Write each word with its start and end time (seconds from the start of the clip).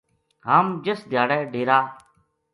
ہم 0.47 0.65
جس 0.85 0.99
دھیاڑے 1.11 1.39
ڈیرا 1.51 1.79